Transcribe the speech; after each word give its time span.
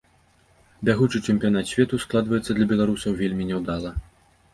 Бягучы 0.87 1.19
чэмпіянат 1.33 1.69
свету 1.71 1.99
складваецца 2.05 2.51
для 2.61 2.65
беларусаў 2.73 3.11
вельмі 3.21 3.47
няўдала. 3.51 3.93